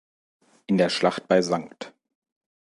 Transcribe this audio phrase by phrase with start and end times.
[0.65, 1.93] In der Schlacht bei St.